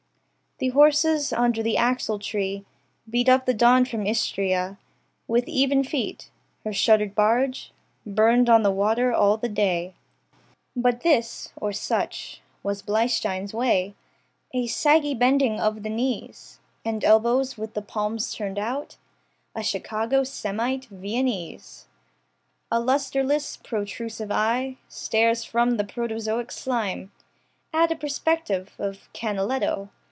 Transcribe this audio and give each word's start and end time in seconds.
The 0.59 0.69
horses, 0.69 1.33
under 1.33 1.63
the 1.63 1.75
axletree 1.75 2.65
Beat 3.09 3.27
up 3.27 3.47
the 3.47 3.53
dawn 3.55 3.83
from 3.83 4.05
Istria 4.05 4.77
With 5.27 5.47
even 5.47 5.83
feet. 5.83 6.29
Her 6.63 6.71
shuttered 6.71 7.15
barge 7.15 7.71
Burned 8.05 8.47
on 8.47 8.61
the 8.61 8.69
water 8.69 9.11
all 9.11 9.37
the 9.37 9.49
day. 9.49 9.95
But 10.75 11.01
this 11.01 11.51
or 11.55 11.73
such 11.73 12.43
was 12.61 12.83
Bleistein's 12.83 13.55
way: 13.55 13.95
A 14.53 14.67
saggy 14.67 15.15
bending 15.15 15.59
of 15.59 15.81
the 15.81 15.89
knees 15.89 16.59
And 16.85 17.03
elbows, 17.03 17.57
with 17.57 17.73
the 17.73 17.81
palms 17.81 18.31
turned 18.31 18.59
out, 18.59 18.97
Chicago 19.63 20.23
Semite 20.23 20.85
Viennese. 20.91 21.87
A 22.71 22.79
lustreless 22.79 23.57
protrusive 23.57 24.29
eye 24.31 24.77
Stares 24.87 25.43
from 25.43 25.77
the 25.77 25.83
protozoic 25.83 26.51
slime 26.51 27.11
At 27.73 27.91
a 27.91 27.95
perspective 27.95 28.75
of 28.77 29.11
Canaletto. 29.13 29.89